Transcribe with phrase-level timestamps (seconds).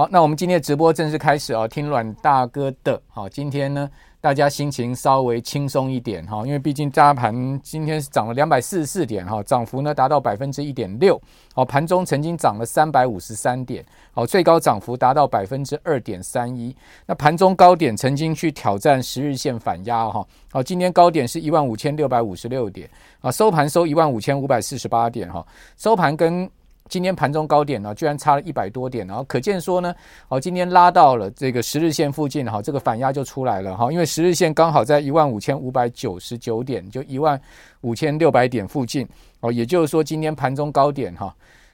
[0.00, 1.68] 好，那我们今天的直播正式开始啊！
[1.68, 3.86] 听阮大哥的，好，今天呢，
[4.18, 11.20] 大家心情稍微轻松一点哈，因为毕竟大盘今天是涨了两百四十四点哈，涨幅呢达到百分之一点六，
[11.52, 16.74] 好，盘中曾经涨了三百五十三点，好，最高涨幅达到百分之二点三一，
[17.04, 22.88] 那盘中高点曾经去挑战十日线反压哈，好，今天高点是一万五千六百五十六点，
[23.20, 25.46] 啊，收盘收一万五千五百四十八点哈，
[25.76, 26.50] 收盘跟
[26.90, 29.94] 今天盘中高点呢，居然差了一百多点，然后可见说呢，
[30.28, 37.40] 哦，今天拉到了这个十日线附近，哈，这个反压就出来了，哈，因为十日线刚好在一万五千五百九十九点，就一万
[37.82, 41.32] 五千六百点附近，哦，也就是说今天盘中高点，哈，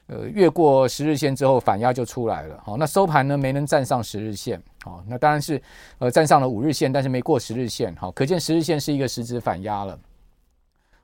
[0.08, 5.60] 呃，越过十日线之后反压就出来了，好，那收盘呢没能站上十日线，哦，那当然是
[5.96, 9.98] 呃站上了五日线，但是没过十日线，好，可见十日线是一个实质反压了。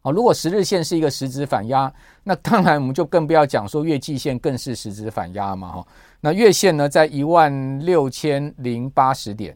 [0.04, 1.90] 好，如果十日线是一个实质反压，
[2.24, 5.86] 那当然我们就更不要讲说月季线更是实质反压嘛，哈。
[6.20, 9.54] 那月线呢，在一万六千零八十点，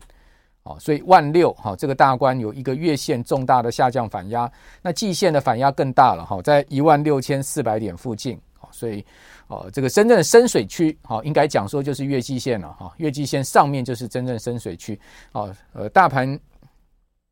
[0.63, 4.49] 哦，所以万六哈这个大关有一个月线重大的下降反压，
[4.83, 9.05] 那季线的反压更大了哈，在一万六千四百点附近，所以
[9.49, 14.97] 哦，这个深圳深水区，好，应该讲说就是月季线了哈，月季线上面就是真正深水区，
[15.33, 16.39] 哦，呃，大盘。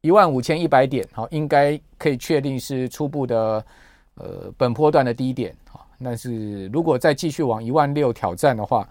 [0.05, 3.64] 一万五千一百点，好，应该可以确定是初步的，
[4.16, 8.86] 呃，本波段的低点，好，但是如果再继续往一万六挑战的话，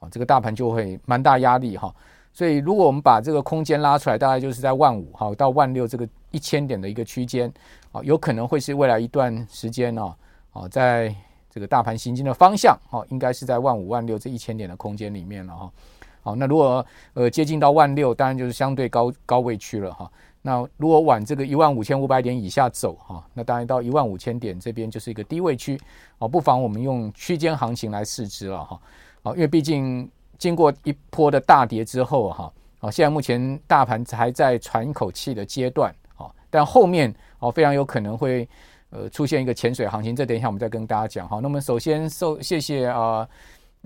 [0.00, 1.90] 啊，这个大盘就会蛮大压力哈，
[2.30, 7.50] 所以如果我们把这个空间拉出来，大概就是在万五，好，到万六这个一千点的一个区间，
[7.90, 10.14] 啊，有可能会是未来一段时间呢，
[10.52, 11.14] 啊，在
[11.48, 15.72] 这个大盘行进的方向，哈，应该是在万五万六这一千点的空间里面了哈，
[16.20, 20.10] 好，那如果呃接近到万六，当然就是相对高高位区了哈。
[20.42, 25.78] 那如果往这个一万五千五百点以下走哈，那当然到一万五千点这边就是一个低位区，
[26.18, 28.80] 哦，不妨我们用区间行情来试之了哈，
[29.22, 38.48] 啊，因为毕竟经过一波的大跌之后哈，啊，现在目前大盘还在喘一口气的阶段，啊，但后面哦非常有可能会
[38.88, 41.38] 呃出现一个潜水行情，这等一下我们再跟大家讲哈。
[41.40, 42.98] 那么首先受谢谢啊。
[43.00, 43.28] 呃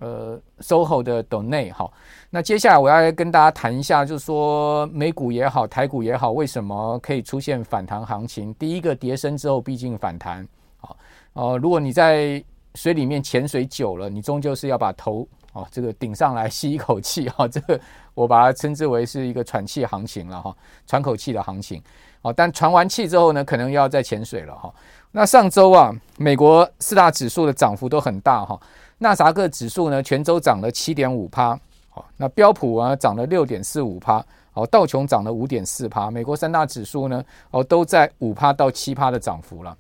[0.01, 1.93] 呃，SOHO 的 Donate 好，
[2.29, 8.53] 那接下来我要跟大家谈一下，就是说美股也好，台股也好，为什么可以出现反弹行情？
[8.55, 10.47] 第一个跌深之后，毕竟反弹，
[10.79, 10.97] 好，
[11.35, 12.43] 呃，如果你在
[12.75, 17.81] 水里面潜水久了，你终究是要把头哦这个顶上来 吸一口气哈，这个
[18.15, 20.57] 我把它称之为是一个喘气行情了哈，
[20.89, 21.81] 喘口气的行情，
[22.21, 24.75] 好，但喘完气之后呢，可能要再潜水了哈。
[25.13, 28.61] 那上周啊，美国四大指数的涨幅都很大哈。
[29.05, 31.61] 纳萨克指数呢，全周涨了七点五趴，
[31.91, 39.77] 好，那标普啊涨了六点四五趴，好，道琼涨了五点四趴，美国三大指数呢，哦，都在五趴到七趴的涨幅了，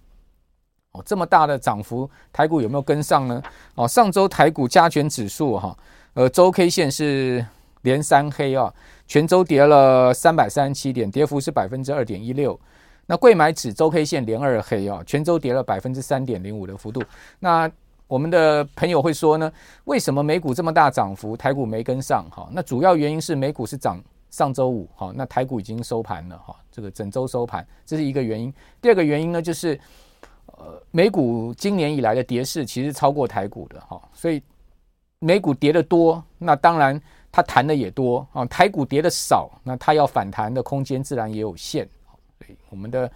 [0.93, 3.43] 哦，这么大的涨幅，台股有没有跟上呢？
[3.77, 5.75] 哦，上周台股加权指数哈，
[6.13, 7.43] 呃，周 K 线是
[7.81, 8.71] 连三黑啊，
[9.07, 12.61] 全周跌了三百三十七点，跌幅是百分之二点一六。
[13.07, 17.03] 那柜买指周 K 线连二黑啊，全周跌了百分之三点零五的幅度，
[17.39, 17.71] 那。
[18.15, 19.53] 我们的朋友会说呢，
[19.87, 22.25] 为什么美股这么大涨幅，台股没跟上？
[22.31, 28.55] 哈，那主要原因是美股是涨上周五，哈，那台股已经收盘了，哈，这个整周收盘，这是一个原因。
[28.81, 29.77] 第二个原因呢，就是
[30.47, 34.41] 呃，美股今年以来的跌势其实超过台股的，哈，所以
[35.19, 37.01] 美股跌得多，那当然
[37.33, 38.45] 它弹的也多啊。
[38.45, 41.85] 台股跌的少，那它要反弹的空间自然也有限。
[42.39, 43.11] 所以我们的。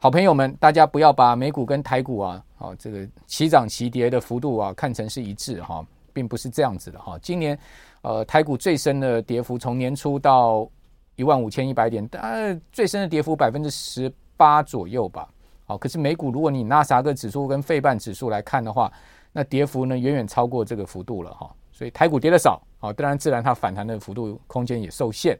[0.00, 7.18] 好朋友们，大家不要把美股跟台股啊，啊，这个齐涨齐跌的幅度啊，看成是一致哈，并不是这样子的哈。
[7.20, 7.58] 今年，
[8.02, 10.70] 呃，台股最深的跌幅从年初到
[11.16, 15.28] 一万五千一百点，当然最深的跌幅百分之十八左右吧。
[15.66, 18.92] 好，可是美股如果你纳啥个指数跟费半指数来看的话，
[19.32, 21.50] 那跌幅呢远远超过这个幅度了哈。
[21.72, 25.36] 所以台股跌的少，啊，当然自然它反弹的幅度空间也受限。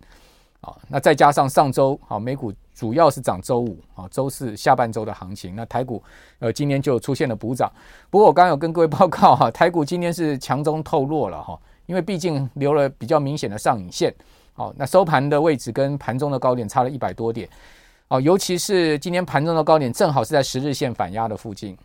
[0.61, 6.03] 啊，那再加上上周啊，美股主要是涨周五啊，周四下半周的行情，那台股
[6.41, 7.71] 呃今天就出现了补涨。
[8.11, 14.13] 不过我刚刚有跟各位报告哈， 台股今天是强中透弱了哈，因为毕竟留了比较明显的上影线。
[14.55, 17.49] 好，那收盘的位置跟盘中的高点差了一百多点。
[18.09, 21.79] 哦，尤其是今天盘中的高点正好是在十日线反压的附近。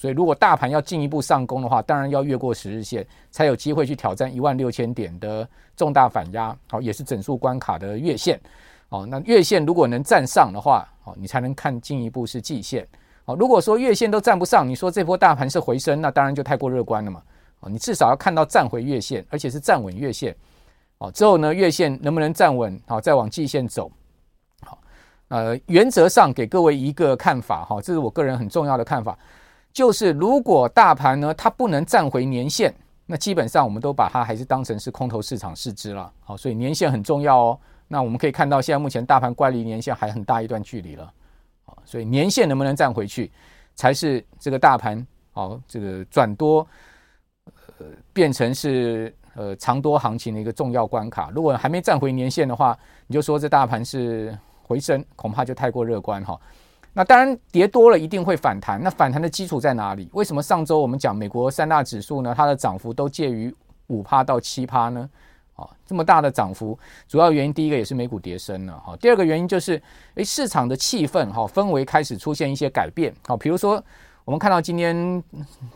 [0.00, 6.56] 所以，如果大盘要进一步上攻的话，当然要越过十日线，才有机会去挑战一万六千点的重大反压。
[6.70, 8.40] 好，也是整数关卡的月线。
[8.88, 12.88] 哦，那月线如果能站上的话，哦，你才能看进一步是季线。
[13.26, 17.22] 哦，如果说月线都站不上，你说这波大盘是回升，那当然就太过乐观了嘛。
[17.60, 20.34] 哦，你至少要看到站回月线，而且是站稳月线。
[20.96, 22.80] 哦，之后呢，月线能不能站稳？
[22.86, 23.92] 好，再往季线走。
[24.64, 24.78] 好，
[25.28, 29.18] 呃，原则上给各位一个看法哈，这是我个人很重要的看法。
[29.72, 32.74] 就是如果大盘呢，它不能站回年线，
[33.06, 37.58] 那基本上我们都把它还是当成是空头市场市值了，好，所以年线很重要哦。
[37.88, 41.12] 那我们可以看到，现在目前大盘乖离年线还很大一段距离了，
[41.84, 43.30] 所以年线能不能站回去，
[43.74, 46.66] 才是这个大盘好这个转多，
[47.78, 51.30] 呃，变成是呃长多行情的一个重要关卡。
[51.34, 56.40] 如果还没站回年线的话，你就说这大盘是回升，恐怕就太过乐观哈。
[57.00, 60.06] 那当然跌多了一定会反弹，那反弹的基础在哪里？
[60.12, 62.34] 为什么上周我们讲美国三大指数呢？
[62.36, 63.50] 它的涨幅都介于
[63.86, 65.08] 五趴到七趴呢？
[65.56, 68.94] 啊这么大的涨幅，主要原因第一个也是美股跌深了哈。
[69.00, 69.80] 第二个原因就是，
[70.16, 73.10] 诶，市场的气氛哈氛围开始出现一些改变。
[73.26, 73.82] 好，比如说
[74.26, 75.24] 我们看到今天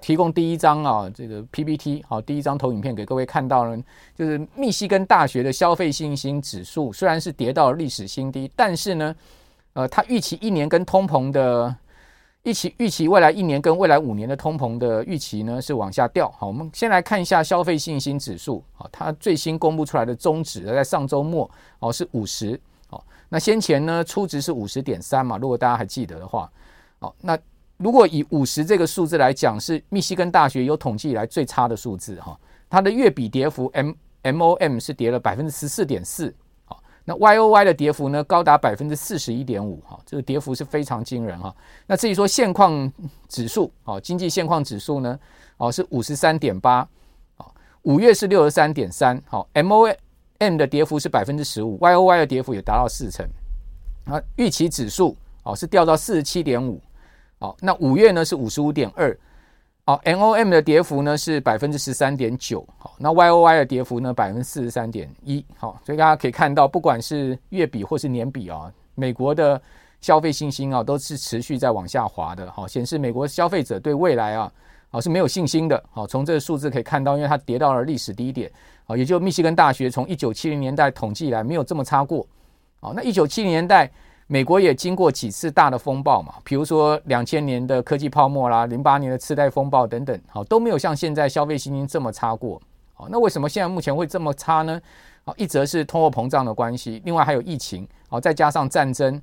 [0.02, 3.74] 提供第一张啊这个 PPT 好第一张投影片给各位看到了，
[4.14, 9.16] 就是密西根大学的消费信心指数虽然是跌到历史新低，但是呢，
[9.74, 11.76] 呃，它预期一年跟通膨的。
[12.44, 16.30] 预期预期未来一年跟未来五年的通膨的预期呢是往下掉。
[16.32, 18.62] 好，我们先来看一下消费信心指数。
[18.74, 22.60] 好，它最新公布出来的中值在上周末哦是五十。
[22.86, 25.38] 好，那先前呢初值是五十点三嘛？
[25.38, 26.52] 如果大家还记得的话，
[26.98, 27.38] 好，那
[27.78, 32.38] 如果以五十这个数字来讲，是密西根大学有统计以来最差的数字哈。
[32.68, 36.34] 它的月比跌幅 M M O M 是跌了百分之十四点四。
[37.04, 41.54] 那 Y O Y 的跌幅呢，高达百分之四十一点五，哈，这个跌幅是非常惊人哈。
[41.86, 42.90] 那至于说现况
[43.28, 45.18] 指数，哦，经济现况指数呢，
[45.58, 46.80] 哦是五十三点八，
[47.36, 47.46] 哦，
[47.82, 49.88] 五月是六十三点三，好，M O
[50.38, 53.26] M 的跌幅是百分之十五，Y O Y 的跌幅也达到四成。
[54.06, 56.80] 啊，预期指数哦是掉到四十七点五，
[57.38, 59.16] 好，那五月呢是五十五点二。
[59.86, 69.60] 好，N O M 的跌幅呢是百分之十三点九，好，那 Y O Y 的跌幅呢百分之四十三点一，好，所以大家可以看到，不管是月比或是年比啊，美国的
[70.00, 74.50] 消费信心啊都是持续在往下滑的，好，显示美国消费者对未来啊，
[74.90, 78.50] 啊是没有信心的，好，从这个数字可以看到，因为它跌到了历史低点，
[78.86, 82.26] 啊，也就密西根大学从一九七零年代统计以来没有这么差过，
[82.80, 83.90] 好，那一九七零年代。
[84.26, 92.60] 美国也经过几次大的风暴嘛，比如说两千年的科技泡沫啦，零八年的次贷风暴等等，好，都没有像现在消费信心这么差过。
[92.94, 94.80] 好，那为什么现在目前会这么差呢？
[95.24, 99.20] 好，一则是通货膨胀的关系，另外还有疫情，好，再加上战争，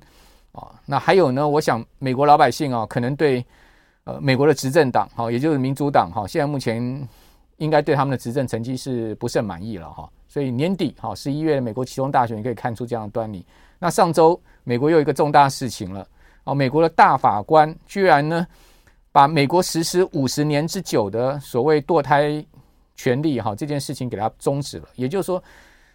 [0.52, 1.48] 啊，那还有呢？
[1.48, 3.44] 我想美国老百姓啊，可能对
[4.04, 7.08] 呃美国的执政党，好，也就是民主党，哈，现在目前
[7.56, 10.08] 应该对他们的执政成绩是不甚满意了哈？
[10.32, 13.44] 所以年底，好，十一月美国期中大选，你可以看出这样的端倪。
[13.78, 16.08] 那上周美国又一个重大事情了
[16.44, 18.46] 哦，美国的大法官居然呢
[19.12, 22.42] 把美国实施五十年之久的所谓堕胎
[22.96, 24.88] 权利哈这件事情给它终止了。
[24.94, 25.44] 也就是说，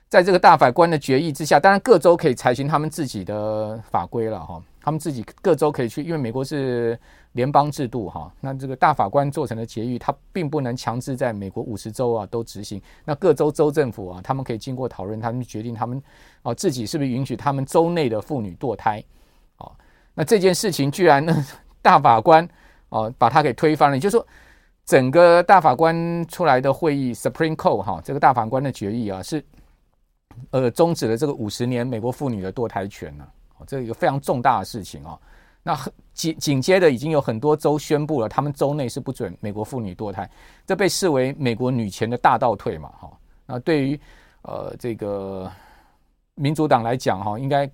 [0.07, 6.95] 在这个大法官的决议之下，当然各州可以采行他们自己的法规了哈，他们自己各州可以去，因为美国是。
[7.37, 12.81] 联邦制度哈，那这个大法官做成的决议，他并不能强制在美国五十州啊都执行。
[13.05, 16.01] 那各州州政府啊，他们可以经过讨论，他们决定他们
[16.41, 19.03] 啊自己是不是允许他们州内的妇女堕胎。
[19.57, 19.69] 啊，
[20.15, 21.45] 那这件事情居然呢，
[21.83, 22.43] 大法官
[22.89, 23.97] 啊把它给推翻了。
[23.97, 24.25] 也就是说，
[24.83, 29.45] 整个大法官出来的会议 Supreme Court 哈，这个大法官的决议啊是
[30.49, 33.27] 呃终止了这个五十年美国妇女的堕胎权呢。
[33.59, 35.19] 哦，这一个非常重大的事情啊。
[35.67, 35.77] 那
[36.13, 40.29] 紧紧接着已经有很多州宣布了，他们州内是不准美国妇女堕胎，
[40.65, 42.87] 这被视为美国女权的大倒退嘛？
[42.97, 43.11] 哈，
[43.45, 43.99] 那对于
[44.43, 45.51] 呃这个
[46.35, 47.69] 民主党来讲，哈，应该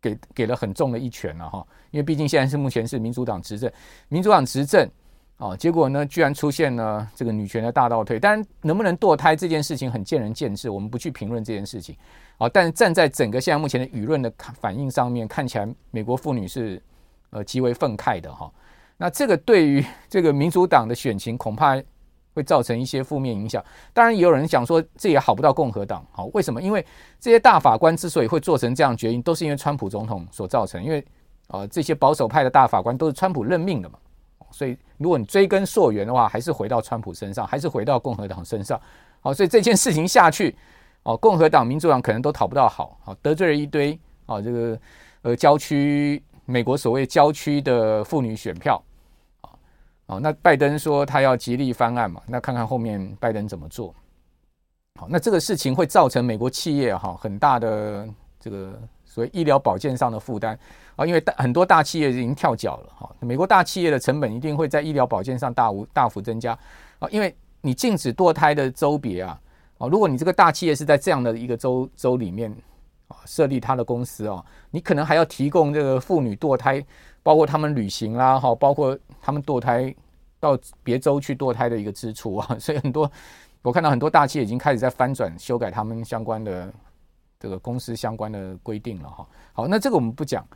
[0.00, 3.68] 给给了很重的一拳了哈，因为毕竟现在是目前是民主党执政，
[4.06, 4.88] 民主党执政
[5.36, 8.20] 啊，结果呢居然出现了这个女权的大倒退。
[8.20, 11.96] 当然，能不能堕胎这件事情很见仁见智，我们不去评论这件事情
[12.38, 12.48] 啊。
[12.48, 16.80] 但站在整个现在目前的舆论的反应上面，看起来美国妇女是。
[17.30, 18.50] 呃，极为愤慨的哈，
[18.96, 21.76] 那这个对于 这个民主党的选情恐怕
[22.34, 23.62] 会造成一些负面影响。
[23.92, 26.06] 当然，也有人讲说这也好不到共和党。
[26.12, 26.62] 好，为什么？
[26.62, 26.84] 因为
[27.18, 30.82] 这些大法官之所以会做成这样决定，都是因为川普总统所造成。
[30.82, 31.04] 因为
[31.48, 33.98] 呃，这些保守派的大法官都是川普任命的嘛，
[34.50, 38.80] 所以如果你追根溯源的话，还是回到川普身上，还是回到共和党身上。
[39.20, 40.54] 好，所以这件事情下去，
[41.02, 44.78] 哦，共和党、民主党可能都讨不到好，好得罪了一堆啊，这个
[45.22, 46.22] 呃郊区。
[46.48, 48.80] 美国所谓郊区的妇女选票，
[49.40, 49.50] 啊，
[50.06, 53.92] 哦，那拜登说他要极力翻案嘛，那看看后面拜登怎么做。
[54.94, 60.56] 好，那这个事情会造成美国企业哈很大的这个所谓医疗保健上的负担
[60.94, 66.56] 啊，因为大很多大企业已经跳脚了哈，美国大企业的成本一定会在医疗保健上大无大幅增加
[67.00, 69.40] 啊，因为你禁止堕胎的州别啊，
[69.78, 72.54] 啊，如果你这个大企业是在这样的一个州州里面。
[73.08, 76.84] 啊，设立他的公司啊，你可能还要提供这个妇女堕胎，
[77.22, 79.94] 包括他们旅行啦，哈，包括他们堕胎
[80.40, 83.10] 到别州去堕胎的一个支出啊， 所以很多
[83.62, 86.72] 我看到很多大企业已经开始在翻转修改他们相关的
[87.38, 89.26] 这个公司相关的规定了哈。
[89.52, 90.46] 好，那这个我们不讲。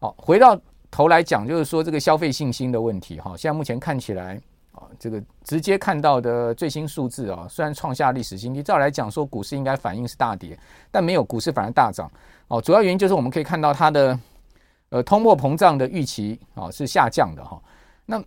[0.00, 0.58] 好，回到
[0.90, 3.36] 头来讲，就是说这个消费信心的问题哈。
[3.36, 4.40] 现在目前看起来
[4.74, 10.58] 啊，这个直接看到的最新数字啊，虽然创下历史新低，照来讲说股市应该反应是大跌，
[10.90, 12.10] 但没有，股市反而大涨。
[12.48, 14.18] 哦，主要原因就是我们可以看到它的
[14.90, 17.60] 呃通货膨胀的预期啊是下降的哈。
[18.04, 18.22] 那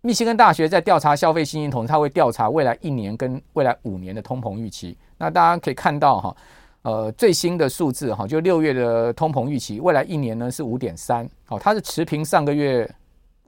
[0.00, 4.96] 密歇根大学在调查消费信心，同时它会调查未来一年跟未来五年的通膨预期。
[5.18, 6.36] 那大家可以看到哈，
[6.82, 12.90] 呃，最新的数字哈，就六月的通膨预期，未来一年呢是五点三，哦，它是持平上个月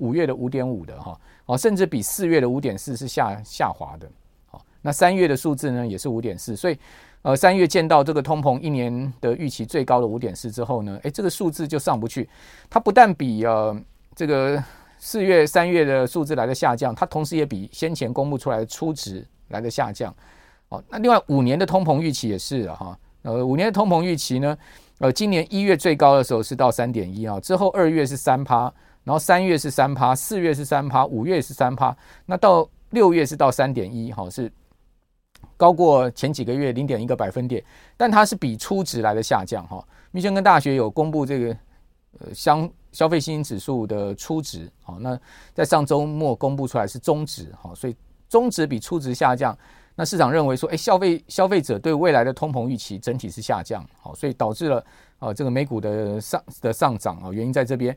[0.03, 4.11] 五月的五点五的哈，哦，甚至比四月的五点四是下下滑的。
[4.51, 6.77] 好，那三月的数字呢也是五点四，所以
[7.23, 12.29] 呃，三月见到这个通膨一年的预期最高的五点四之后呢，诶，这个数字就上不去，
[12.69, 13.81] 它不但比呃
[14.15, 14.63] 这个。
[15.05, 20.15] 四月、三月的数字来的下降，它同时也比先前公布出来的初值来的下降。
[20.69, 24.57] 哦，那另外五年的通膨预期也是哈，呃，五年的通膨预期呢，
[25.01, 28.73] 呃，今年一月最高的时候是到三点一啊，之后二月是三趴，
[29.05, 34.51] 然后三月是三趴，四月是三趴，五月是三趴，那到六月是到三点一，哈，是
[35.57, 37.63] 高过前几个月零点一个百分点，
[37.97, 39.85] 但它是比初值来的下降哈。
[40.11, 41.57] 密歇根大学有公布这个
[42.21, 42.71] 呃相。
[42.93, 45.19] 消费信心指数的初值，好，那
[45.55, 47.97] 在上周末公布出来是终值，好，所以
[48.29, 49.57] 终值比初值下降，
[49.95, 54.85] 那市场认为说，哎，消费消费者对未来的通膨预期整体是下降，好，所以导致了
[55.19, 57.97] 啊这个美股的上的上涨啊，原因在这边，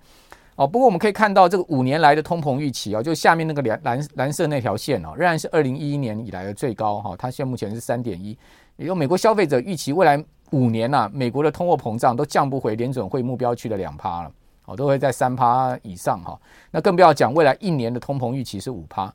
[0.56, 8.38] 哦，不过我们可以看到这个五年来的通膨预期啊，就下面那个蓝蓝蓝色那条线哦，仍然是二零一一年以来的最高哈，它现目前是三点一，
[8.78, 14.32] 也就美国消费者预期未来五年呐，美国的通货膨胀都降不回联准会目标区的两趴了。
[14.68, 16.36] 哦，都会在三趴以上哈，
[16.72, 19.14] 那更不要讲未来一年的通膨预期是五趴，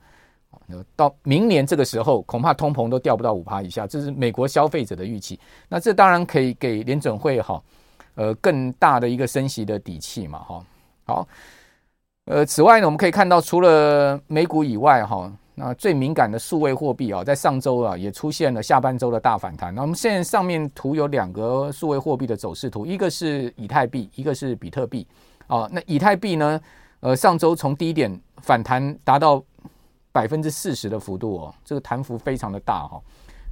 [0.95, 5.41] 到明年这个时候恐怕通膨都掉不到五趴以下，这是美国消费者的预期。
[5.69, 7.61] 那这当然可以给联准会哈，
[8.15, 10.65] 呃更大的一个升息的底气嘛哈。
[11.11, 11.27] 好，
[12.27, 19.75] 呃，此外呢，我们可以看到除了美股以外哈，那最敏感的数位货币啊，在上周啊也出现了下半周的大反弹。
[19.75, 25.05] 那我们现在上面图有两个数位货币的走势图，一个是以太币，一个是比特币。
[25.49, 26.61] 哦，那以太币呢？
[27.01, 29.43] 呃，上周从低点反弹达到
[30.13, 33.03] 百分之四十的幅度哦，这个弹幅非常的大哈、哦。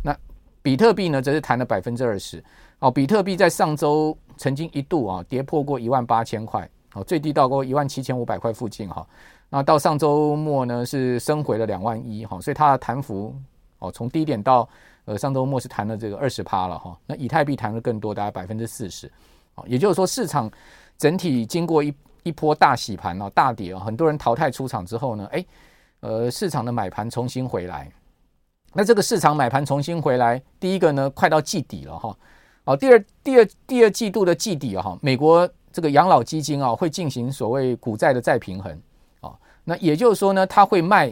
[0.04, 0.16] 那
[0.62, 2.44] 比特币呢，则是弹了百分之二十。
[2.78, 9.06] 哦，比特币在上周曾经一度啊跌破过一万八千块，哦，最低到过一万七千五百块附近哈、
[9.50, 13.34] 那到上周末呢，是升回了两万一哈，所以它的弹幅
[13.78, 14.68] 哦，从低点到
[15.04, 16.98] 呃上周末是弹了这个二十趴了哈。
[17.06, 19.10] 那以太币弹的更多，大概百分之四十。
[19.54, 20.50] 哦，也就是说市场。
[20.98, 25.46] 整体经过一一波大洗盘哦，大跌啊，很多人淘汰出场之后呢，哎，
[26.00, 27.88] 呃，市场的买盘重新回来。
[28.72, 32.18] 那这个市场买盘重新回来，第一个呢，快到季底了哈。
[32.64, 38.76] 哦，第二，第二，第二季度的季底哈，美国这个养老基金啊，会进行所谓股债的再平衡。
[39.20, 39.30] 啊，
[39.62, 41.06] 那也就是说呢，他会卖。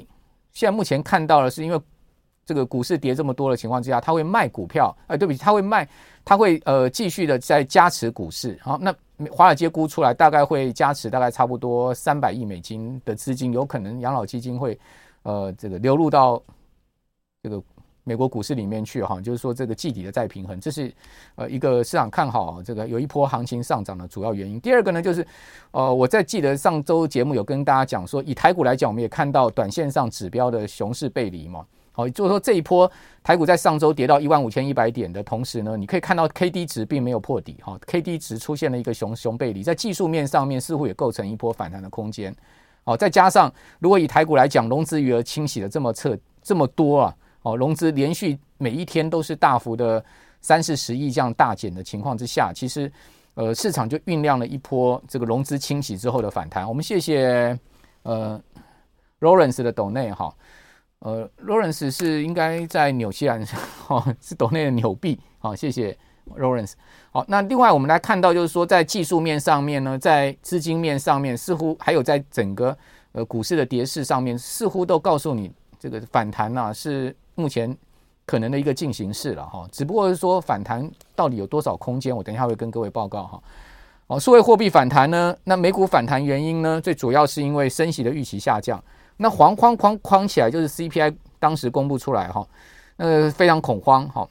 [0.53, 1.81] 现在目前看到的是，因为
[2.45, 4.93] 这个股市跌这么多的情况之下，他会卖股票。
[5.07, 5.89] 哎，对不起，他会卖，
[6.25, 8.59] 他会呃继续的在加持股市。
[8.61, 8.93] 好，那。
[9.31, 14.79] 华尔街估出来大概会加持大概差不多三百亿美金的资金，有可能养老基金会
[15.23, 16.43] 呃这个流入到
[17.43, 17.59] 这个
[18.09, 20.95] 美国股市里面去哈，就是说这个季底的再平衡，这是
[21.35, 24.61] 呃一个市场看好这个有一波行情上涨的主要原因。
[24.61, 25.27] 第二个呢，就是
[25.73, 31.67] 呃我在记得上周节目有跟大家讲说，以台股来讲，我们也看到短线上指标的熊市背离嘛。
[31.91, 32.89] 好，就是说这一波
[33.25, 42.33] 台股在上周跌到一万五千一百点的同时呢，你可以看到 K D 值并没有破底哈，K D 值出现了一个熊熊背离，在技术面上面似乎也构成一波反弹的空间。
[42.85, 50.05] 好，再加上如果以台股来讲，融资余额清洗的这么彻这么多啊，哦，融资连续每一天都是大幅的
[50.41, 52.91] 三四十亿这样大减的情况之下，其实
[53.35, 56.69] 呃市场就酝酿了一波这个融资清洗之后的反弹。
[56.69, 57.57] 我们谢谢
[58.03, 58.41] 呃
[59.21, 60.35] Lawrence 的斗内哈。
[61.01, 65.97] 呃，Lawrence 是应该在纽西兰，哈、哦，是岛内的纽币，好、谢谢
[66.37, 66.73] Lawrence。
[67.13, 72.77] 好，那另外我们来看到，就是说在技术面上面呢，在资金面上面，似乎还有在整个
[73.13, 77.75] 呃股市的跌势上面，似乎都告诉你这个反弹呢、啊、是目前
[78.25, 83.43] 可能的一个进行式了哈、只不过是说反弹到底有多少空间，我等一下会跟各位报告哈。
[84.09, 88.83] 哦，数位货币反弹呢，那美股反弹原因呢，最主要是因为升息的预期下降。
[89.17, 92.47] 那黄框框框起来就是 CPI 当时公布出来哈，
[92.97, 94.29] 呃非常恐慌哈。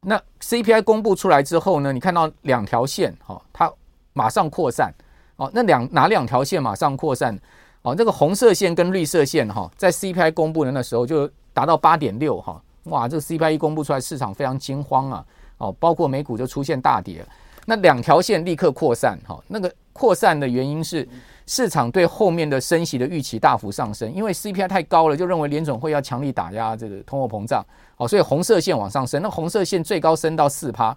[0.00, 3.72] 那 CPI 公布出来之后呢，你看到两条线哈，它
[4.12, 4.92] 马上扩散
[5.36, 5.50] 哦。
[5.52, 7.36] 那两哪两条线马上扩散？
[7.82, 15.26] 哦，那个红色线跟绿色线哈，在 CPI 公布的那时候就达到八点六哈，哇，这个 CPI 一公布出来，市场非常惊慌啊！
[15.56, 17.26] 哦，包括美股就出现大跌，
[17.66, 21.08] 那两条线立刻扩散，哈，那个扩散的原因是
[21.46, 27.60] 市场对后面的升息的预期大幅上升，因为 CPI 太高了，就认为联准会要强力打压这个通货膨胀，
[27.96, 30.96] 哦，所以红色线往上升，那红色线最高升到四趴，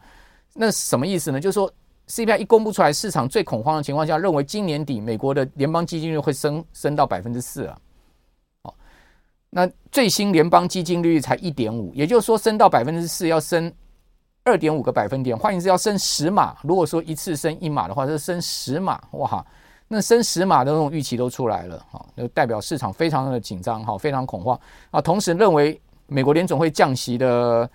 [0.53, 1.39] 那什么意思呢？
[1.39, 1.68] 就是说
[2.08, 7.75] CPI 一公布出来，市场最恐慌的情况下，认为今年底美国的联邦基金率会升升到百分之四了，
[9.51, 13.72] 那最新联邦基金利率才一点五，也就是说升到百分之四要升。
[14.43, 16.58] 二点五个百分点，换言之，要升十码。
[16.63, 19.46] 如果说一次升一码的话，是升十码，哇，
[19.88, 25.00] 那升十码的那种预期都出来了，哈，就代表市场非常的紧张，哈，非常恐慌啊。
[25.00, 27.70] 同时认为美国联总会降息的，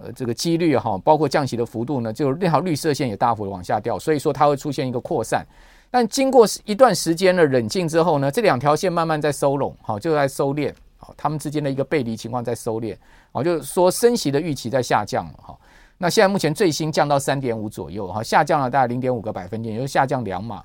[0.00, 5.46] 呃，这个几率哈，包括降息的幅度呢，就那条绿色线也大幅的往下掉，所以说它会出现一个扩散。
[5.88, 12.96] 但经过一段时间的冷静之后呢，这两条线慢慢在收拢，好，就在收敛，好，他们之间的一个背离情况在收敛，
[13.32, 15.58] 好，就是说升息的预期在下降了，哈。
[15.96, 20.64] 那现在目前最新降到三点五左右，哈，下降了大概零点五个百分点，也就是下降两码。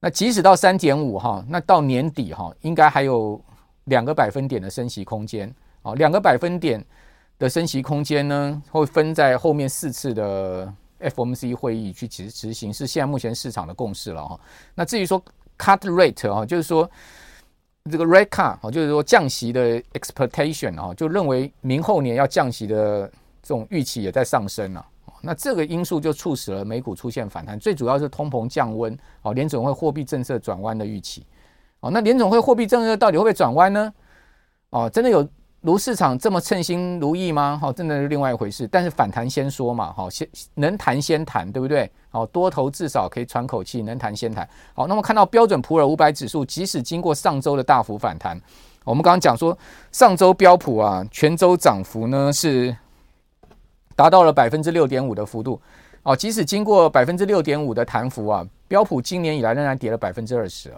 [0.00, 3.38] 那即使到三点五，哈，那到年底，哈，应该还有
[3.84, 5.52] 两个百分点的升息空间，
[5.82, 6.84] 啊，两个百分点
[7.38, 14.40] 的升息空间呢，会分在后面四次的 FOMC 会议去执执行，是现在目前市场的共识了，哈。
[14.74, 15.22] 那至于说
[15.58, 16.88] cut rate，哈，就是说
[17.90, 23.10] 这个 red car 哦就是说降息的 expectation，啊，就认为明后年要降息的。
[23.42, 24.84] 这种预期也在上升了，
[25.22, 31.24] 那这个因素就促使了美股出现反弹，最主要是通膨降温，哦，联总会货币政策转弯的预期，
[31.78, 33.94] 哦，那联总会货币政策到底会不会转弯呢？
[34.70, 35.24] 哦，真的有
[35.66, 37.58] 如市场这么称心如意吗？
[37.60, 38.68] 哦，真的是另外一回事。
[38.68, 41.90] 但是反弹先说嘛，好，先能谈先谈，对不对？
[42.12, 44.48] 哦，多头至少可以喘口气，能谈先谈。
[44.74, 48.40] 好，那么看到标准普尔五百指数，即使经过上周的大幅反弹，
[48.84, 49.58] 我们刚刚讲说
[49.90, 52.76] 上周标普啊，全周涨幅呢是。
[53.96, 55.58] 达到了百分之六点五的幅度，
[56.02, 60.70] 哦，即使经过百分之六点五的弹幅啊，标普今年以来仍然跌了百分之二十，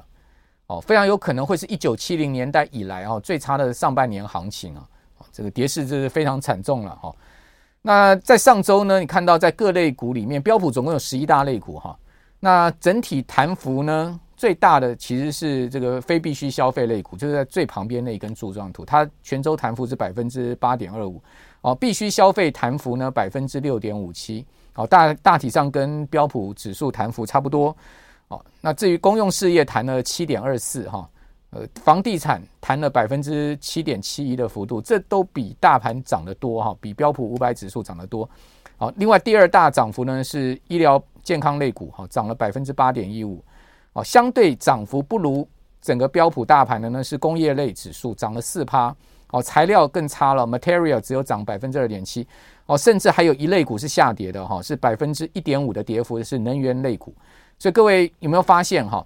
[0.69, 4.87] 哦，非常有可能会是一九七零年代以来哦最差的上半年行情啊，
[5.33, 7.15] 这个跌势就是非常惨重了哈。
[7.81, 11.99] 那在上周呢，你看到在各类股里面，标普总共有十一大类股哈，
[12.39, 21.23] 那整体弹幅呢最大的其实是这个非必需消费类股，就是在最旁边那一根柱状图，它全周弹幅是百分之八点二五。
[21.63, 27.77] 哦，必须消费弹幅呢百分之六点五七，哦，大大体上跟标普指数弹幅差不多。
[28.29, 31.09] 哦，那至于公用事业谈了七点二四，哈，
[31.51, 38.29] 呃，房地产谈了百分之七点七一的幅度，这都比大盘涨得多哈，比标普五百指数涨得多。
[38.77, 43.43] 好，另外第二大涨幅呢是医疗健康类股，哈，涨了百分之八点一五。
[43.95, 45.49] 哦，相对涨幅不如
[45.81, 48.95] 整个标普大盘的呢是工业类指数，涨了四趴。
[49.31, 52.27] 哦，材料更差了，material 只有涨百分之二点七，
[52.65, 57.15] 哦，甚至还有一类股是下跌的哈，是百分之一点五的跌幅，是能源类股。
[57.59, 59.05] 所以各位有没有发现哈，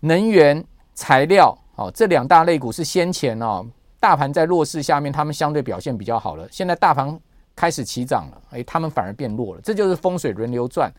[0.00, 3.66] 能源材料哦这两大类股是先前哦
[4.00, 7.20] 大盘在弱势下面，他们相对表现比较好了，现在大盘
[7.54, 10.90] 开始起涨了，诶，他们反而变弱了，这就是风水轮流转。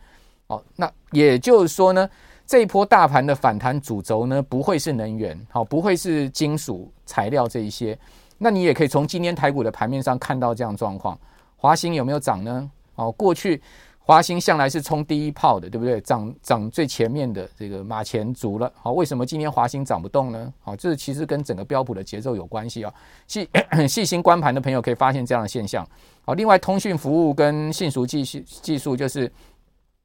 [0.47, 2.10] 哦，那也就是说呢，
[2.45, 7.97] 这一波大盘的反弹主轴呢，不会是能源，好，不会是金属材料这一些。
[8.38, 11.17] 那你也可以从今天台股的盘面上看到这样状况，
[11.56, 12.69] 华兴有没有涨呢？
[12.95, 13.62] 哦，过去
[14.06, 16.02] 华兴向来是冲第一炮的，对不对？
[16.02, 18.72] 涨涨最前面的这个马前卒了。
[18.76, 20.54] 好，为什么今天华兴涨不动呢？
[20.62, 22.94] 好，这其实跟整个标普的节奏有关系啊。
[23.28, 23.48] 细
[23.88, 25.88] 细心观盘的朋友可以发现这样的现象。
[26.26, 29.32] 好，另外通讯服务跟信息技术技术就是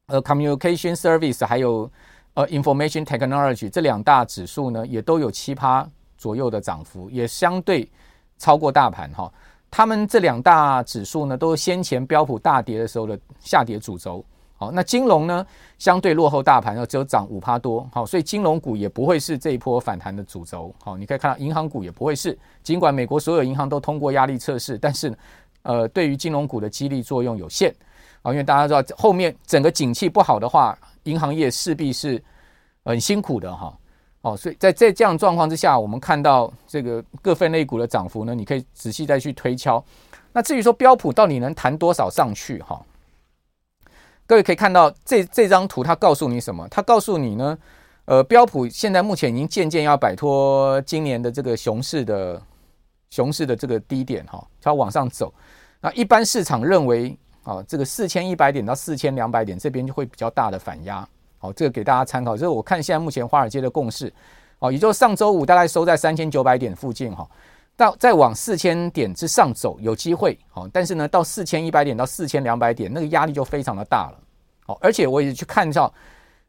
[0.07, 1.91] 呃 communication service 还有
[2.35, 7.89] 呃 information technology 这两大指数呢，也都有七趴左右的涨幅，也相对。
[8.41, 9.29] 超过大盘哈，
[9.71, 14.25] 他们这两大指数呢，都是先前标普大跌的时候的下跌主轴。
[14.57, 15.47] 好，那金融呢，
[15.79, 17.89] 相对落后大盘，只有涨五趴多。
[17.93, 20.75] 好，所以金融股也不会是这一波反弹的主轴。
[20.83, 25.17] 好，你可以看到银行股也不会是，尽管美国所有银行都通过压力测试，但是
[25.63, 27.73] 呃，对于金融股的激励作用有限。
[28.23, 32.21] 啊，因为大家知道后面整个景气不好的话，银行业势必是
[32.85, 33.78] 很辛苦的哈。
[34.23, 39.83] 哦，所以在在这样状况之下，我们看到这个各分类股的涨幅呢，你可以仔细再去推敲。
[40.33, 42.81] 那至于说标普到底能弹多少上去哈？
[44.27, 46.67] 各位可以看到这这张图，它告诉你什么？
[46.69, 47.57] 它告诉你呢，
[48.05, 52.43] 呃，标普现在目前已经渐渐要摆脱今年的这个熊市的
[53.11, 55.33] 熊市的这个低点哈，它往上走。
[55.81, 61.09] 那一般市场认为啊，这个四千一百点到四千两百点这边就会比较大的反压。
[61.39, 62.37] 好，这个给大家参考。
[62.37, 64.13] 就是我看现在目前华尔街的共识，
[64.59, 67.29] 哦，也就是上周五大概收在三千九百点附近哈。
[67.77, 74.19] 到再往四千点之上走有机会，好，但是呢，到四千一百点到四千两百点，那个压力就非常的大了，
[74.67, 75.95] 好，而且我也去看到，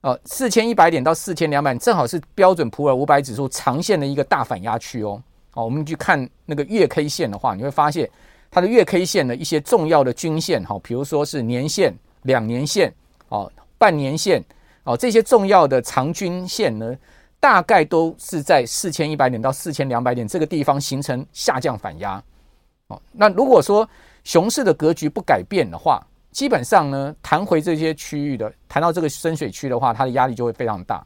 [0.01, 5.21] 呃，四千一百点到四千两百，正好是标准普尔五百指数长线的一个大反压区哦，
[5.51, 8.09] 好，我们去看那个月 K 线的话，你会发现
[8.49, 12.91] 它的月 K 线的一些重要的均线，好，比如说是年线、两年线、
[13.27, 14.43] 哦，半年线，
[14.89, 16.97] 哦，这些重要的长均线呢。
[17.41, 22.21] 大概都是在四千一百点到四千两百点这个地方形成下降反压，
[22.87, 23.89] 哦，那如果说
[24.25, 31.01] 熊市的格局不改变的话，基本上呢，弹回这些区域的，弹到这个深水区的话，它的压力就会非常大。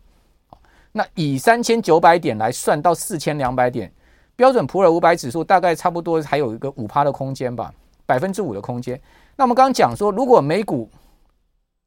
[0.91, 3.93] 那以三千九百点来算到四千两百点，
[4.35, 7.71] 标准普尔五百指数大概差不多还有一个五趴的空间吧，
[8.07, 8.99] 百分之五的空间。
[9.35, 10.89] 那我们刚刚讲说，如果美股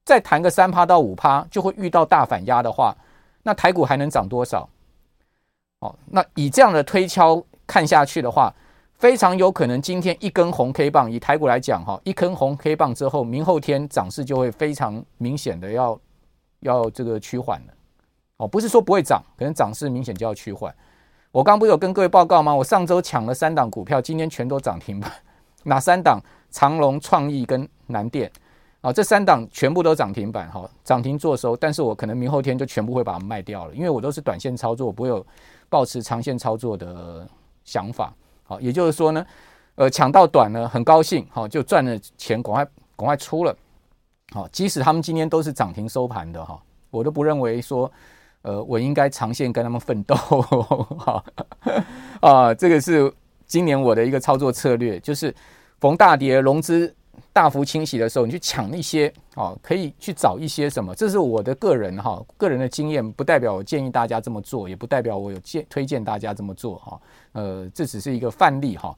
[0.06, 2.96] 再弹个三趴到五趴，就会遇到大反压的话。
[3.42, 4.68] 那台股还能涨多少？
[5.80, 8.54] 哦，那以这样的推敲看下去的话，
[8.94, 16.00] 非常有可能今天一根红 K 棒，以台股来讲哈，一根红 K 棒之后，明后天涨势就会非常明显的要
[16.60, 17.72] 要这个趋缓了。
[18.36, 20.72] 哦，不是说不会涨，可能涨势明显就要趋缓。
[21.32, 22.54] 我刚不是有跟各位报告吗？
[22.54, 25.10] 我上周抢了三档股票，今天全都涨停板。
[25.64, 26.22] 哪三档？
[26.48, 28.30] 长隆、创意跟南电。
[28.86, 35.26] 好，这三档全部都涨停板，哈，涨停做收，但是我可能明后天就全部会把它卖掉了，因为我都是短线操作，不会有
[35.68, 37.28] 抱持长线操作的
[37.64, 38.14] 想法。
[38.44, 39.26] 好，也就是说呢，
[39.74, 42.64] 呃，抢到短呢，很高兴，好，就赚了钱，赶快
[42.96, 43.56] 赶快出了。
[44.30, 46.56] 好，即使他们今天都是涨停收盘的哈，
[46.90, 47.90] 我都不认为说，
[48.42, 50.14] 呃，我应该长线跟他们奋斗。
[51.00, 51.24] 哈，
[52.20, 53.12] 啊，这个是
[53.48, 55.34] 今年我的一个操作策略，就是
[55.80, 56.94] 逢大跌融资。
[57.32, 60.94] 大幅清洗的时候，你去抢一些哦，可以去找一些什么？
[60.94, 67.00] 这是我的个人哈，个人的经验，不代表我建议大家这么做，也不代表我有建推荐大家这么做哈。
[67.32, 68.96] 呃，这只是一个范例哈。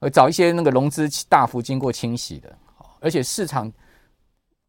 [0.00, 2.50] 呃，找一些那个融资大幅经过清洗的，
[3.00, 3.70] 而且市场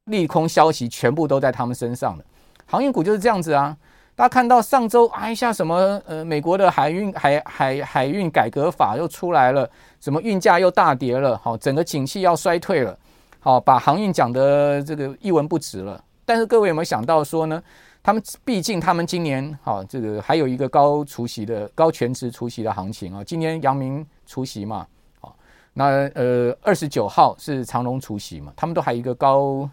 [0.06, 2.26] 利空消息全部都在他们身上的
[2.66, 3.78] 航运股就是这样子啊。
[4.16, 9.70] 大家看到上周啊一下什么呃，美国的海运海海海运改革法又出来了。
[10.00, 11.38] 什么运价又大跌了？
[11.38, 12.98] 好，整个景气要衰退了。
[13.40, 16.04] 好，把航运讲的这个一文不值了。
[16.26, 17.62] 但是各位有没有想到说呢？
[18.04, 23.24] 他们毕竟他们今年好，这个还有一个高除息的高全值除息的行情啊。
[23.24, 24.88] 今年阳明除息嘛，
[25.20, 25.36] 好，
[25.74, 29.70] 那呃二十九号是长荣除息嘛，他们都还有一个高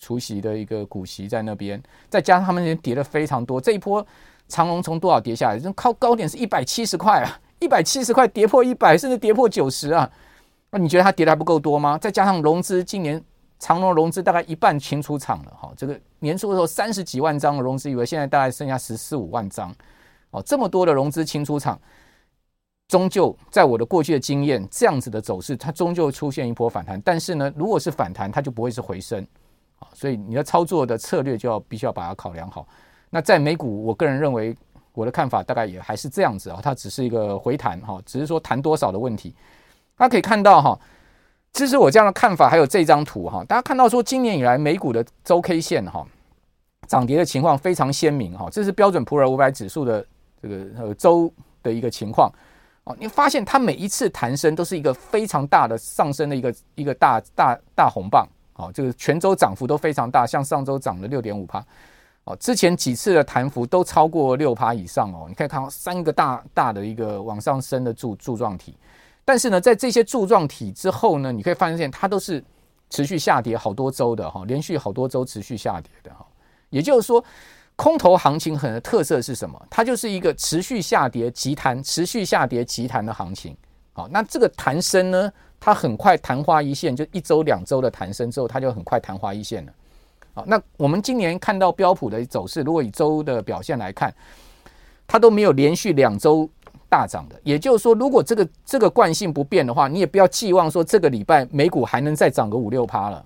[0.00, 3.60] 除息的一个股息在那边，再加上他们也跌了非常多。
[3.60, 4.04] 这一波
[4.48, 5.58] 长荣从多少跌下来？
[5.58, 7.40] 这高高点是一百七十块啊。
[7.60, 10.10] 一百七十块跌破一百，甚至跌破九十啊！
[10.70, 11.98] 那你觉得它跌的还不够多吗？
[11.98, 13.22] 再加上融资，今年
[13.58, 15.70] 长荣融资大概一半清出场了哈。
[15.76, 19.70] 这个年初的时候三十几万张的融资以为，现在大概剩下十四五万张
[20.30, 20.42] 哦。
[20.42, 21.78] 这么多的融资清出场，
[22.88, 26.98] 终究在我的过去的经验，这样子的走势，它终究出现一波反弹。
[27.02, 29.22] 但是呢，如果是反弹，它就不会是回升
[29.80, 29.88] 啊。
[29.92, 32.66] 所以你的操作的策略就要必须要把它考量好。
[33.10, 34.56] 那在美股，我个人认为。
[34.92, 39.32] 我的看法大概也还是这样子啊，它只是一个回弹哈，只是说弹多少的问题。
[39.96, 40.78] 大家可以看到哈，
[41.52, 46.04] 支持我这样的看法，还有这张图哈，大家看到说今年以来美股的周 K 线哈
[46.88, 50.04] 涨跌的情况非常鲜明哈，这是标准普尔五百指数的
[50.42, 52.30] 这个呃周的一个情况
[52.82, 52.94] 哦。
[52.98, 58.28] 你发现它每一次弹升都是一个非常大的上升的一个一个大大大红棒
[58.60, 61.64] 哦，这个全周涨幅都非常大，像上周涨了六点五趴。
[62.24, 68.76] 哦，之前几次的弹幅都超过六趴以上哦，你可以看到三个大大的一个往上升的柱柱状体，
[69.24, 72.44] 但是呢，在这些柱状体之后呢，你可以发现它都是
[72.90, 76.26] 持续下跌好多周的哈，连续好多周持续下跌的哈。
[76.68, 77.24] 也就是说，
[77.74, 79.60] 空头行情很的特色是什么？
[79.70, 83.56] 它就是一个持续下跌急弹、持续下跌急弹的行情。
[83.94, 89.72] 好，那这个弹升呢，它很快昙花一现，就一周两周的弹升之后，它就很快昙花一现了。
[90.32, 94.12] 好，那我们今年看到标普的走势，如果以周的表现来看，
[95.06, 96.48] 它都没有连续两周
[96.88, 97.38] 大涨的。
[97.42, 103.24] 也就是说，如果这个这个惯性不变的话，你也不要寄望说这个礼拜美股还能再涨个五六趴了。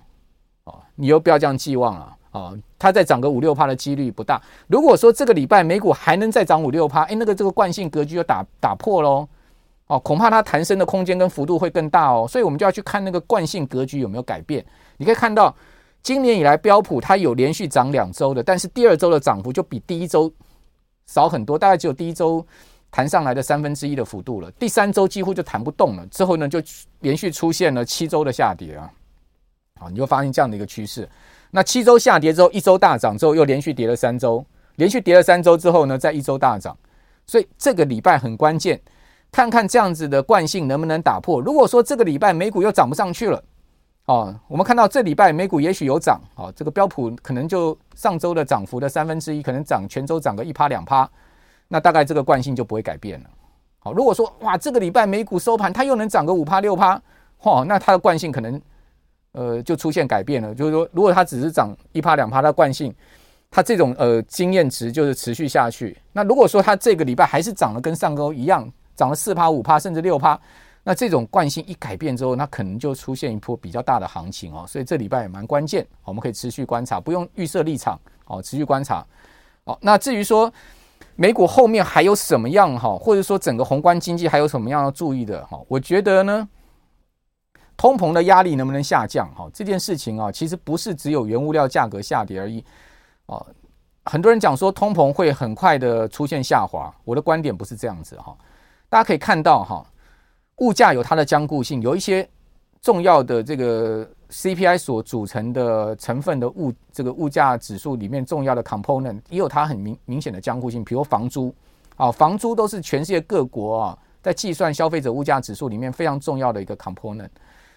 [0.64, 2.16] 哦，你又不要这样寄望了。
[2.32, 4.42] 哦，它再涨个五六趴的几率不大。
[4.66, 9.28] 如果说这个礼拜美股还能再涨五六趴，哎，那个这个惯性格局就打打破喽。
[9.94, 12.26] 哦，恐怕它弹升的空间跟幅度会更大哦。
[12.28, 14.64] 所以我们就要去看那个惯性格局有没有改变。
[14.96, 15.54] 你可以看到。
[16.04, 20.30] 今年以来，标普它有连续涨两周的，但是第二周的涨幅就比第一周
[21.06, 22.46] 少很多，大概只有第一周
[22.90, 24.50] 弹上来的三分之一的幅度了。
[24.58, 26.62] 第三周几乎就弹不动了，之后呢就
[27.00, 28.92] 连续出现了七周的下跌啊！
[29.80, 31.08] 好，你就发现这样的一个趋势。
[31.50, 34.44] 那七周下跌之后，一周大涨之后又连续跌了三周，
[34.76, 36.76] 连续跌了三周之后呢，再一周大涨。
[37.26, 38.78] 所以这个礼拜很关键，
[39.34, 41.40] 看看这样子的惯性能不能打破。
[41.40, 43.42] 如果说这个礼拜美股又涨不上去了，
[44.04, 51.10] 哦，我们看到这礼拜美股也许有涨，哦，这个标普可能就上周的涨幅的三分之一，可能涨全周涨个一趴两趴，
[51.66, 53.26] 那大概这个惯性就不会改变了。
[53.80, 57.02] 好，如果说哇，这个礼拜美股收盘它又能涨个五趴六趴，
[57.42, 58.60] 嚯，那它的惯性可能。
[59.36, 62.94] 呃，就出现改变了，就是说，如果它只是涨一趴两趴，它惯性，
[63.50, 65.98] 它这种呃经验值就是持续下去。
[66.12, 70.38] 那如果说它这个礼拜还是涨了跟上周一样，涨了四趴五趴甚至六趴，
[70.82, 74.64] 那这种惯性一改变之后，那可能就出现一波比较大的行情哦。
[74.66, 79.04] 所以这礼拜也蛮关键，我们可以持续观察，不用预设立场哦，持续观察。
[79.64, 80.52] 哦，那至于说
[81.16, 85.60] 美股后面还有什么样哈，或者说整个宏观经济还有什么样要注意的哈？
[85.68, 86.48] 我觉得呢。
[87.76, 89.28] 通膨的压力能不能下降？
[89.34, 92.64] 哈，这件事情啊，其实不是只有原物料价格下跌而已。
[93.26, 93.44] 哦，
[94.04, 98.32] 很多人讲说通膨会很快的出现下滑，我的观点不是这样子哈。
[98.94, 99.84] 大家可以看到哈，
[100.58, 102.24] 物价有它的僵固性，有一些
[102.80, 111.52] 重要的这个 CPI 所组成的成分的物，这个物价指数里面重要的 component 也有它很明明显的僵固性，比如房租
[111.96, 117.30] 啊，房租都是全世界各国啊在计算消费者物价指数里面非常重要的一个 component。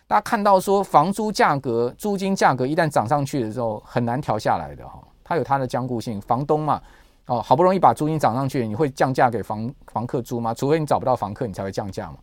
[0.06, 5.02] 大家看到说，房租价格、租金价格一旦涨上去的时候，很难调下来的哈。
[5.24, 6.22] 它有它的僵固性。
[6.22, 6.80] 房东嘛，
[7.28, 10.54] 哦，好不容易把租金涨上去，你会降价给房房客租吗？
[10.54, 12.18] 除非你找不到房客，你才会降价嘛。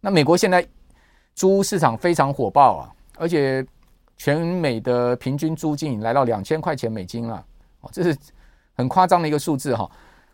[0.00, 0.66] 那美国现在
[1.34, 3.64] 租屋市场非常火爆啊，而且
[4.16, 7.44] 全美的平均租金已来到两千块钱美金了，
[7.82, 8.16] 哦，这是
[8.74, 9.90] 很夸张的一个数字哈。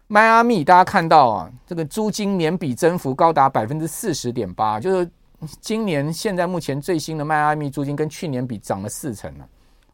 [0.06, 5.10] 迈阿密大家看到啊，这个租金年比增幅高达百分之四十点八，就是。
[5.58, 9.48] 今年现在目前最新的迈阿密租金跟去年比涨了四成了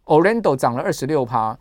[0.07, 1.57] ，Orlando 涨了二十六趴，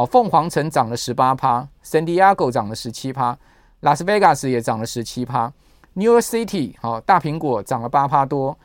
[0.00, 3.36] 哦，凤凰城涨了十八趴，San Diego 涨了十七趴，
[3.80, 5.52] 拉斯维加斯也涨了十七趴
[5.92, 8.56] ，New York City 好，大苹果涨了八趴多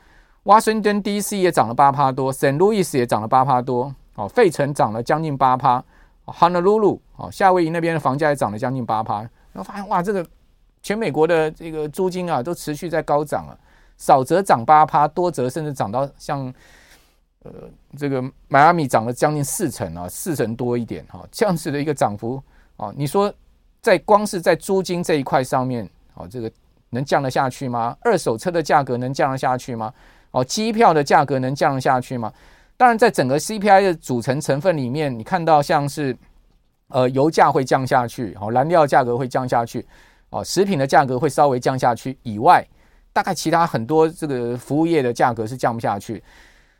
[0.44, 5.84] ，Washington DC 也涨了八趴多，Saint Louis 也涨了八趴多，哦，费城涨了将近八趴
[6.24, 9.18] ，Honolulu 哦，夏威夷那边的房价也涨了将近八趴，
[9.52, 10.26] 然后发现哇，这个
[10.82, 13.58] 全美国的这个租金啊都持续在高涨了。
[13.98, 16.50] 少则涨八趴，多则甚至涨到像
[17.46, 22.42] 呃这个迈阿密涨了将近四成啊，四成多一点哈，这样子的一个涨幅
[22.76, 23.32] 啊，你说
[23.80, 26.50] 在光是在租金这一块上面啊，这个
[26.90, 27.96] 能降得下去吗？
[28.00, 29.92] 二手车的价格能降得下去吗？
[30.32, 32.32] 哦，机票的价格能降得下去吗？
[32.76, 36.14] 当然，在整个 CPI 的组成成分里面，你看到像是
[36.88, 39.86] 呃油价会降下去，哦，燃料价格会降下去，
[40.30, 42.62] 哦，食品的价格会稍微降下去以外。
[43.14, 46.22] 大概其他很多这个服务业的价格是降不下去。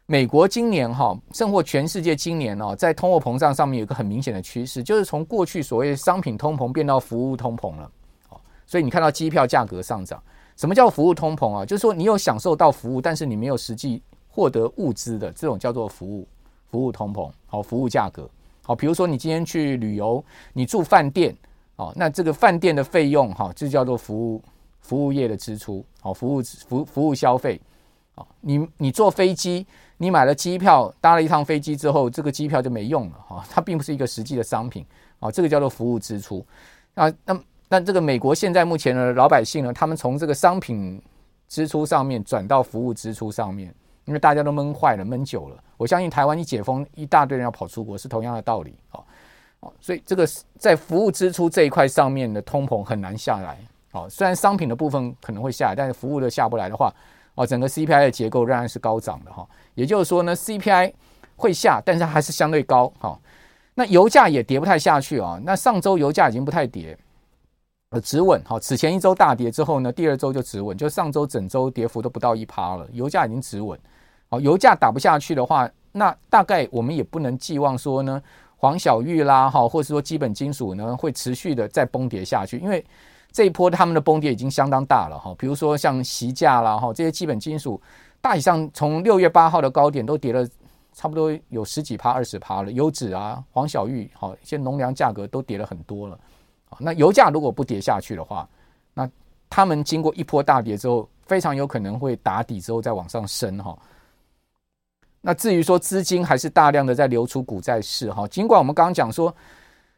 [0.08, 7.90] 美国今年哈，甚或全世界今年哦，在通货膨胀上面有一个很明显的趋势，就是从过去所谓商品通膨变到服务通膨了。
[8.28, 10.22] 哦，所以你看到机票价格上涨。
[10.56, 11.66] 什么叫服务通膨啊？
[11.66, 16.28] 就是说你有享受到服务，但是你没有实际获得物资的这种叫做服务
[16.70, 17.28] 服务通膨。
[17.46, 18.30] 好，服务价格。
[18.62, 21.36] 好，比如说你今天去旅游，你住饭店，
[21.74, 24.40] 哦，那这个饭店的费用哈，就叫做服务。
[24.80, 27.60] 服务业的支出，好，服务服服务消费，
[28.16, 29.66] 好，你你坐飞机，
[29.98, 34.84] 你买了机票，搭了一趟飞机之后，这个机票就没用了，哈，它并不是一个实际的商品，
[35.20, 36.44] 啊，这个叫做服务支出，
[36.94, 41.00] 啊，那那这个美国现在目前的老百姓呢，他们从这个商品
[41.46, 43.74] 支出上面转到服务支出上面，
[44.06, 49.04] 因为大家都闷坏了，闷久了，我相信台湾一解封，一大堆人要跑出国，是同样的道理，啊，
[49.78, 50.26] 所以这个
[50.58, 53.58] 在服务支出这一块上面的通膨很难下来。
[53.92, 56.92] 哦，虽然商品的部分可能会下来，但是服务的下不来的话，
[57.36, 59.48] 哦，整个 CPI 的结构仍然是高涨的哈。
[59.74, 60.92] 也就是说呢，CPI
[61.36, 63.16] 会下，但是还是相对高哈。
[63.74, 65.38] 那油价也跌不太下去啊。
[65.44, 66.98] 那上周油价已经不太跌，
[67.90, 68.58] 呃，止稳哈。
[68.58, 73.78] 此前一周大跌之后呢，第二周就止稳，就上周整周跌幅都不到一趴了，油价已经止稳。
[74.30, 78.20] 哦，油价打不下去的话，那大概我们也不能寄望说呢，
[78.56, 82.84] 黄小玉啦哈，或者说基本金属呢会持续的再崩跌下去，因为。
[83.36, 87.78] 这一波他们的崩跌已经相当大了哈，比如说像锡价啦哈，这些基本金属
[88.18, 90.48] 大体上从六月八号的高点都跌了
[90.94, 92.72] 差不多有十几趴、二十趴了。
[92.72, 96.18] 油脂啊、黄小玉好一些农粮价格都跌了很多了。
[96.78, 98.48] 那油价如果不跌下去的话，
[98.94, 99.06] 那
[99.50, 103.78] 他们经过一波大跌之后，非常有可能会打底之后再往上升哈。
[105.20, 109.30] 那至于说资金还是大量的在流出股债市哈，尽管我们刚刚讲说。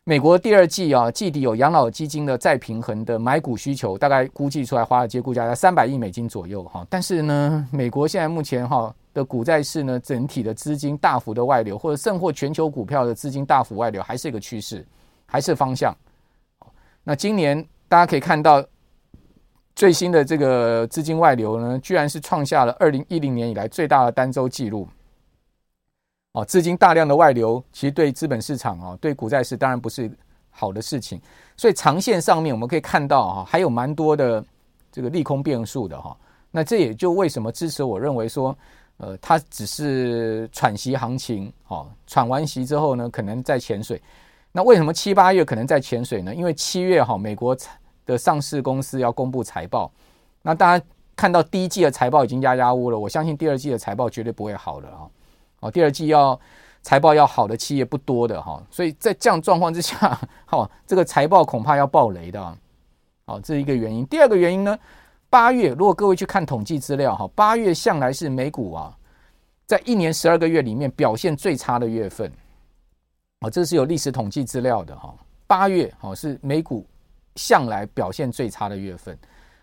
[0.09, 6.83] 美国第二季啊，季底有养老基金的再平衡的买股需求，大概估计出来，华尔街估价在三百亿美金左右哈。
[6.89, 14.83] 但是呢，美国现在目前哈的股债市呢，整体的资金大幅的外流，或者甚或全球股票的资金大幅外流，还是一个趋势，
[15.27, 15.95] 还是方向。
[17.05, 18.65] 那今年大家可以看到，
[19.77, 24.89] 最新的这个资金外流呢，居然是创下了二零一零年以来最大的单周记录。
[26.33, 30.11] 哦，资金大量的外流，其实对资本市场啊，对股债市当然不是
[30.51, 31.21] 好的事情。
[31.57, 34.45] 所以长线上面我们可以看到哈，还有蛮多的
[34.93, 36.17] 这个利空变数的哈。
[36.51, 38.57] 那这也就为什么支持我认为说，
[38.99, 44.01] 呃，它只是喘息行情，哦，喘完息之后呢，可能在潜水。
[44.53, 46.35] 那为什么七八月可能在潜水呢？
[46.35, 47.57] 因为七月哈，美国
[48.07, 49.91] 的上市公司要公布财报，
[50.41, 55.01] 那大家看到第一季的财报已经压压乌了，我相信第二季的财报绝对不会好的啊！
[55.01, 55.11] 哦，
[55.61, 56.39] 哦第二季要
[56.83, 62.41] 财报要好的企业不多的哈，所以在这样状况之下，哈， 这个财报恐怕要爆雷的，
[63.27, 64.07] 哦，这是一个原因。
[64.07, 64.79] 第二个原因呢，
[65.29, 68.97] 八月如果各位去看统计资料哈，八月向来是美股啊，
[69.67, 72.33] 在一年十二个月里面表现最差的月份。
[73.41, 75.15] 哦，这是有历史统计资料的哈。
[75.47, 76.87] 八月哦是美股
[77.37, 79.19] 向来表现最差的月份。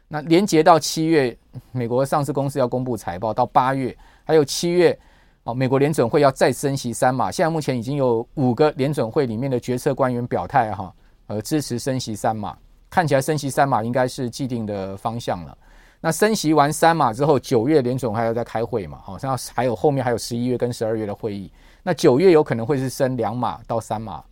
[0.07, 1.35] 那连接到七月，
[1.71, 4.97] 美国上市公司要公布财报，到八月还有七月
[5.45, 7.31] 哦，美国联准会要再升息三码。
[7.31, 10.93] 现在目前已经有五个联准会里面的决策官员表态哈，
[11.27, 12.57] 呃支持升息三码。
[12.89, 15.55] 看起来升息三码应该是既定的方向了。
[16.01, 18.99] 那升息完三码之后，九月联准还要再开会嘛？
[19.03, 21.51] 好像还有后面还有十一月跟十二月的会议。
[21.83, 24.23] 那九月有可能会是升两码到三码，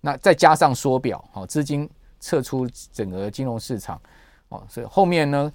[0.00, 1.88] 那再加上缩表，哦，资金
[2.20, 4.00] 撤出整个金融市场，
[4.50, 5.52] 哦，所以后面呢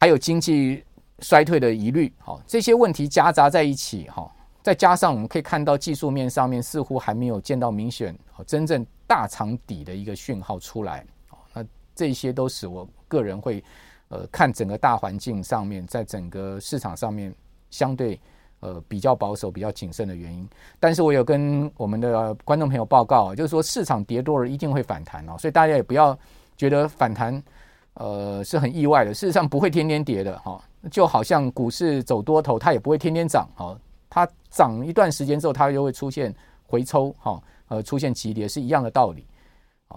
[0.00, 0.82] 还有经济
[1.20, 4.30] 衰退的疑虑，好，这些问题夹杂在一起，哈，
[4.62, 13.62] 再加上我们可以看到技术面上面似乎还没有见到明显真正大长底的一个讯号出来，哦，那这些都使我个人会
[14.08, 17.34] 呃看整个大环境上面，在整个市场上面
[17.70, 18.20] 相对。
[18.60, 20.48] 呃，比较保守、比较谨慎的原因，
[20.80, 26.18] 但是我有跟我们的观众朋友报告，就是说市场跌多了一定会反弹哦，所以大家也不要
[26.56, 27.40] 觉得反弹
[27.98, 33.76] 呃是很意外的，事实上不会天天跌的哈，就好像股市走多头，它也不会天天涨哈，
[34.08, 36.34] 它涨一段时间之后，它又会出现
[36.66, 39.26] 回抽哈，呃，出现急跌是一样的道理，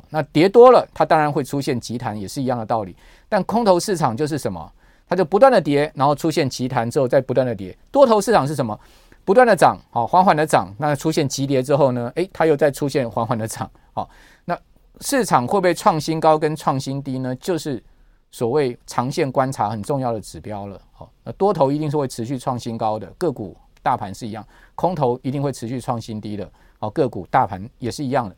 [0.10, 2.96] 那跌多了，它当然会出现急弹，也是一样的道理，
[3.30, 4.72] 但空头市场就是什么？
[5.08, 7.78] 它就不断的跌，然后出现急弹之后再不断的跌。
[7.92, 8.80] 多头市场是什么？
[9.26, 10.74] 不断的涨，好，缓缓的涨。
[10.78, 12.10] 那出现急跌之后呢？
[12.16, 13.70] 诶，它又再出现缓缓的涨。
[13.92, 14.10] 好，
[14.46, 14.58] 那
[15.02, 17.36] 市场会不会创新高跟创新低呢？
[17.36, 17.84] 就是
[18.32, 20.82] 所谓长线观察很重要的指标了。
[20.92, 24.46] 好，那多头一定是会持续创新高的，个股大盘是一样。
[24.76, 26.50] 空头一定会持续创新低的。
[26.80, 28.36] 好，个股大盘也是一样的。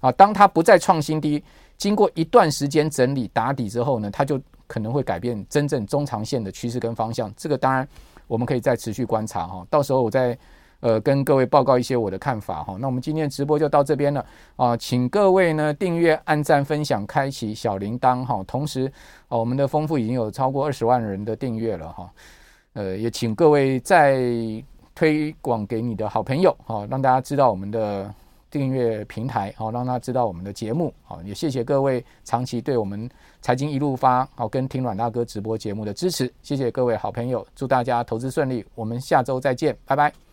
[0.00, 1.42] 啊，当它不再创新低，
[1.78, 4.40] 经过一段时间整理打底之后呢，它就。
[4.68, 7.86] 可能会改变真正中长线的趋势跟方向，这个当然
[8.26, 9.64] 我们可以再持续观察哈。
[9.70, 10.36] 到时候我再
[10.86, 12.76] 呃跟各位报告一些我的看法哈。
[12.78, 18.44] 那我们今天直播就到这边了啊，请各位呢订阅、按赞、分享、开启小铃铛哈。
[18.46, 18.86] 同时
[19.28, 22.10] 啊，我们的丰富已经有超过二十万人的订阅了哈。
[22.74, 24.20] 呃，也请各位再
[24.94, 28.14] 推广给你的好朋友哈，让大家知道我们的。
[28.48, 33.10] 订阅平台，好，让他知道我们的节目，好，也谢谢各位长期对我们
[33.42, 40.25] 财经一路发，好，跟听阮大哥直播节目的支持，谢谢各位好朋友，祝大家投资顺利，我们下周再见，拜拜。